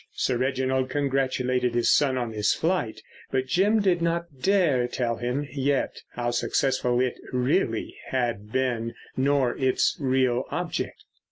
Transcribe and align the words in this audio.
Sir 0.13 0.35
Reginald 0.35 0.89
congratulated 0.89 1.75
his 1.75 1.91
son 1.93 2.17
on 2.17 2.31
his 2.33 2.55
flight, 2.55 3.03
but 3.29 3.45
Jim 3.45 3.79
did 3.79 4.01
not 4.01 4.25
dare 4.41 4.87
tell 4.87 5.17
him 5.17 5.47
yet 5.51 6.01
how 6.13 6.31
successful 6.31 6.99
it 6.99 7.19
really 7.31 7.95
had 8.09 8.51
been, 8.51 8.95
nor 9.15 9.55
its 9.57 9.95
real 9.99 10.45
object. 10.49 11.03